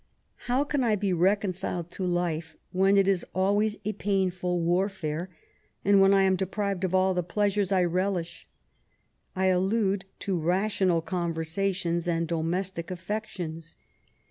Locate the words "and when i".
5.85-6.23